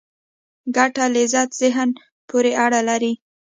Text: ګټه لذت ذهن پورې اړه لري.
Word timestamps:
ګټه 0.75 1.03
لذت 1.15 1.49
ذهن 1.61 1.89
پورې 2.29 2.51
اړه 2.65 2.79
لري. 2.89 3.13